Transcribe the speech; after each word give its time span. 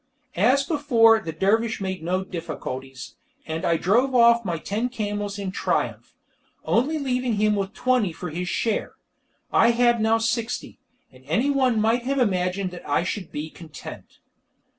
As 0.35 0.63
before, 0.63 1.19
the 1.19 1.31
dervish 1.31 1.79
made 1.79 2.01
no 2.01 2.23
difficulties, 2.23 3.17
and 3.45 3.63
I 3.63 3.77
drove 3.77 4.15
off 4.15 4.43
my 4.43 4.57
ten 4.57 4.89
camels 4.89 5.37
in 5.37 5.51
triumph, 5.51 6.15
only 6.65 6.97
leaving 6.97 7.35
him 7.35 7.55
with 7.55 7.73
twenty 7.75 8.11
for 8.11 8.31
his 8.31 8.49
share. 8.49 8.95
I 9.53 9.69
had 9.69 10.01
now 10.01 10.17
sixty, 10.17 10.79
and 11.11 11.23
anyone 11.27 11.79
might 11.79 12.01
have 12.01 12.17
imagined 12.17 12.71
that 12.71 12.89
I 12.89 13.03
should 13.03 13.31
be 13.31 13.51
content. 13.51 14.17